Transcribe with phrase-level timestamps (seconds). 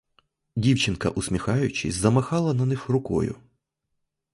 [0.55, 3.35] Дівчинка, усміхаючись, замахала на них рукою.